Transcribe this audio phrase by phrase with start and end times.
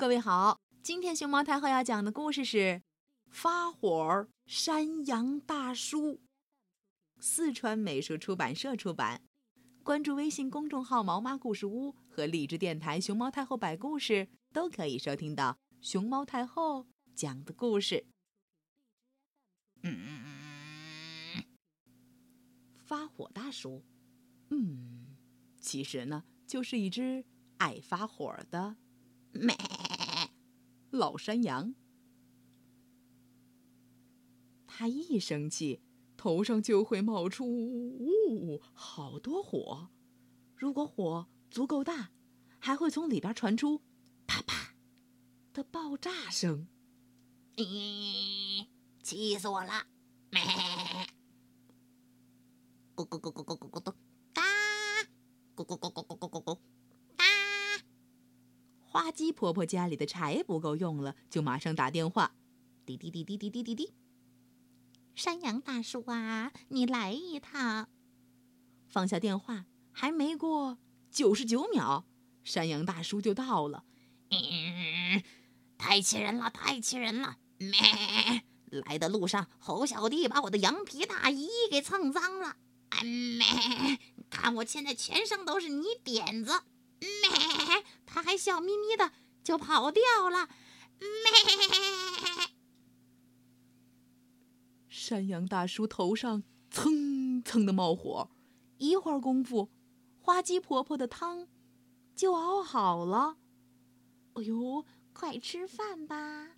[0.00, 2.56] 各位好，今天熊猫太后要讲的故事是
[3.28, 6.14] 《发火山羊大叔》，
[7.18, 9.20] 四川美术出版社出版。
[9.82, 18.06] 关注微信公众号“毛妈故事屋”和荔枝电台“熊猫太后摆故事”，都可以收听到熊猫太后讲的故事。
[19.82, 21.44] 嗯，
[22.78, 23.84] 发火大叔，
[24.48, 25.18] 嗯，
[25.60, 27.22] 其实呢，就是一只
[27.58, 28.76] 爱发火的
[29.32, 29.54] 咩
[31.00, 31.74] 老山羊。
[34.66, 35.80] 他一生气，
[36.14, 39.88] 头上就会冒出呜呜好多火。
[40.54, 42.10] 如果火足够大，
[42.58, 43.80] 还会从里边传出
[44.26, 44.74] 啪啪
[45.54, 46.68] 的爆炸声。
[47.56, 48.66] 咦，
[49.02, 49.86] 气死我了！
[50.30, 50.42] 咩，
[52.94, 53.94] 咕咕咕咕咕咕咕咕，
[54.34, 54.42] 哒，
[55.56, 56.58] 咕咕咕咕咕咕咕咕，
[58.92, 62.32] 花鸡婆婆家里的柴不够用了，就马上打电话，
[62.84, 63.94] 滴滴滴滴滴滴滴滴。
[65.14, 67.88] 山羊大叔啊，你来一趟。
[68.88, 72.04] 放下电话，还没过九十九秒，
[72.42, 73.84] 山羊大叔就到了。
[74.30, 75.22] 嗯，
[75.78, 77.36] 太气人了，太气人了！
[77.58, 82.56] 咩，来的路上，猴小弟把我的羊皮大衣给蹭脏了。
[82.88, 83.46] 啊咩，
[84.28, 86.64] 看我现在全身都是泥点子。
[87.00, 89.12] 咩， 他还笑眯眯的
[89.42, 90.48] 就跑掉了。
[90.98, 91.08] 咩。
[94.88, 98.30] 山羊大叔头上蹭蹭的冒火，
[98.78, 99.70] 一会儿功夫，
[100.20, 101.48] 花鸡婆婆的汤
[102.14, 103.38] 就熬好了。
[104.34, 106.50] 哎呦，快吃饭吧！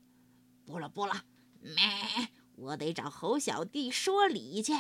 [0.65, 1.25] 不了不了，
[1.61, 1.75] 咩，
[2.57, 4.73] 我得找猴小弟说理去。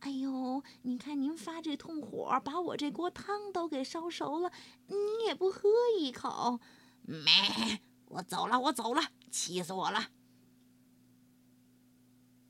[0.00, 4.50] 哎呦，你看您发这通火，把我这锅汤都给烧熟了，
[4.86, 6.58] 你也不喝一口。
[7.02, 10.08] 咩，我走了，我走了，气死我了。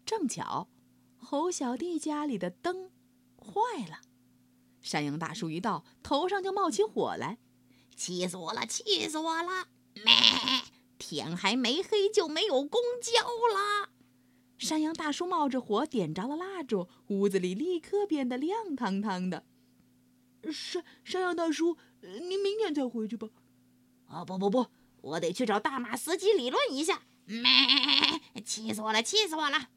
[0.06, 0.68] 正巧，
[1.18, 2.90] 猴小弟家里的灯
[3.36, 4.00] 坏了，
[4.80, 7.38] 山羊大叔一到，头上就冒起火来，
[7.96, 9.66] 气死我了，气死我了！
[9.94, 10.12] 咩，
[10.98, 13.22] 天还没黑就没有公交
[13.54, 13.90] 了。
[14.60, 19.46] 山羊大叔冒着火点着了蜡烛，屋子里立刻变得亮堂堂的。
[20.52, 23.30] 山山羊大叔，您明天再回去吧。
[24.08, 24.66] 哦不不不，
[25.00, 27.04] 我得去找大马司机理论一下。
[27.24, 27.40] 咩，
[28.44, 29.70] 气死我了，气死我了！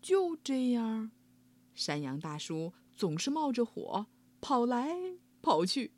[0.00, 1.10] 就这样，
[1.74, 4.06] 山羊大叔总是冒着火
[4.40, 5.92] 跑来跑去。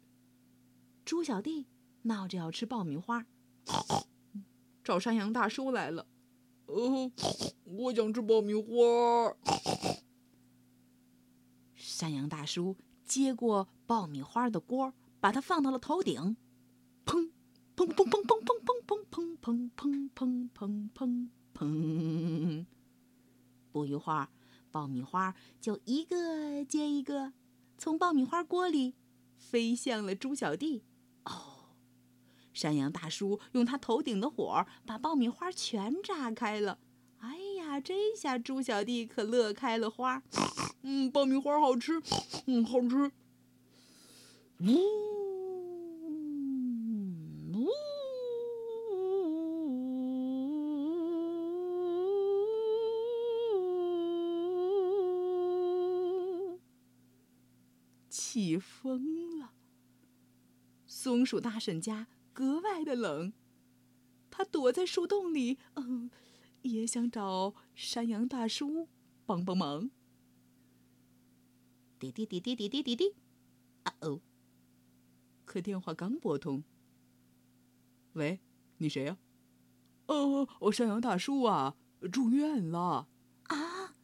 [1.04, 1.66] 猪小弟
[2.04, 3.26] 闹着要吃爆米花，
[4.82, 6.06] 找山羊大叔来了。
[6.66, 7.10] 哦，
[7.64, 9.36] 我想吃爆米花。
[11.74, 16.36] 山羊大叔接过爆米花的锅，把它放到了头顶，
[17.04, 17.30] 砰
[17.76, 22.66] 砰砰砰砰砰砰砰砰砰砰砰砰砰砰。
[23.70, 24.28] 不一会儿，
[24.70, 27.32] 爆米花就一个接一个
[27.76, 28.94] 从爆米花锅里
[29.36, 30.82] 飞向了猪小弟。
[32.54, 36.78] 山羊大叔用他头顶的火把爆米花全炸开了。
[37.18, 40.22] 哎呀，这下猪小弟可乐开了花。
[40.82, 42.00] 嗯，爆米花好吃，
[42.46, 43.10] 嗯，好吃。
[44.60, 45.04] 呜。
[58.10, 59.52] 气疯了！
[60.86, 63.32] 松鼠大婶家格外的冷，
[64.30, 66.10] 他躲在树洞里，嗯，
[66.62, 68.88] 也想找山羊大叔
[69.24, 69.88] 帮帮忙。
[71.98, 73.14] 滴滴滴滴滴滴滴滴，
[73.84, 74.20] 啊哦！
[75.44, 76.64] 可电话刚拨通，
[78.14, 78.40] 喂，
[78.78, 79.16] 你谁呀？
[80.06, 81.76] 呃，我山羊大叔啊，
[82.12, 83.08] 住院了。
[83.44, 83.94] 啊！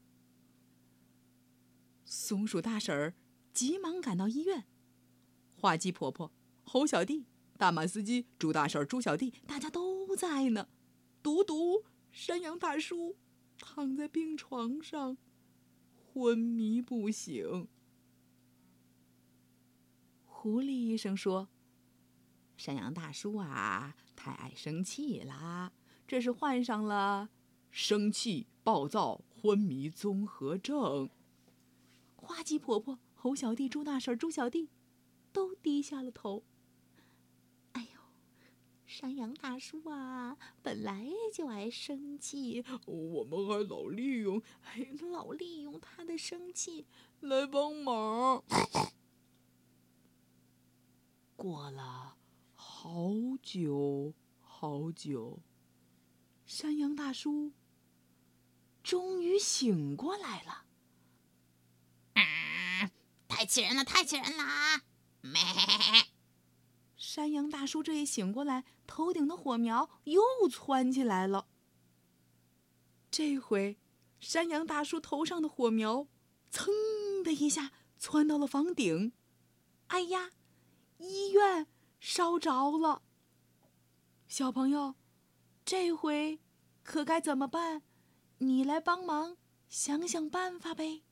[2.05, 3.15] 松鼠大婶儿。
[3.53, 4.65] 急忙赶到医院，
[5.57, 6.33] 花鸡婆婆、
[6.63, 7.27] 猴小弟、
[7.61, 10.67] 大马司机、猪大婶、猪小弟，大家都在呢。
[11.23, 13.19] 独独山羊大叔
[13.59, 15.19] 躺在病床上，
[15.95, 17.69] 昏迷不醒。
[20.25, 21.51] 狐狸医生说
[22.57, 25.71] ：“山羊大叔啊，太爱生气啦，
[26.09, 27.29] 这是患上了
[27.71, 31.11] 生气暴躁昏迷综合症。”
[32.17, 32.99] 花鸡婆婆。
[33.15, 34.71] 猴小弟、猪大婶、猪小弟，
[35.31, 36.43] 都低下了头。
[38.91, 44.43] 山羊大叔啊，本来就爱生气，我们还老利用，
[45.13, 46.87] 老利用他的生气
[47.21, 48.43] 来帮忙。
[51.37, 52.17] 过了
[52.53, 55.39] 好久好久，
[56.45, 57.53] 山羊大叔
[58.83, 60.65] 终于醒过来了。
[62.15, 62.91] 嗯，
[63.29, 64.83] 太气人了，太气人了！
[65.21, 65.41] 咩！
[67.13, 71.49] 山羊大叔这一醒过来，头顶的火苗又窜起来了。
[73.11, 73.81] 这回，
[74.21, 76.07] 山羊大叔头上的火苗，
[76.53, 76.71] 噌
[77.25, 79.11] 的一下窜到了房顶。
[79.89, 80.31] 哎呀，
[80.99, 81.67] 医院
[81.99, 83.03] 烧着了！
[84.29, 84.95] 小朋友，
[85.65, 86.39] 这回
[86.85, 87.83] 可该怎么办？
[88.39, 89.37] 你来帮忙
[89.69, 91.03] 想想办法呗。